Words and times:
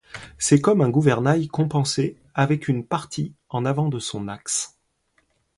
C'est 0.39 0.59
comme 0.61 0.81
un 0.81 0.89
gouvernail 0.89 1.47
compensé 1.47 2.17
avec 2.33 2.67
une 2.67 2.83
partie 2.83 3.35
en 3.49 3.65
avant 3.65 3.87
de 3.87 3.99
son 3.99 4.29
axe. 4.29 4.79